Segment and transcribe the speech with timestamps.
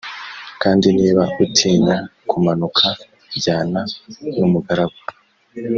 [0.61, 1.95] kandi niba utinya
[2.29, 2.87] kumanuka
[3.41, 3.81] jyana
[4.35, 5.01] n umugaragu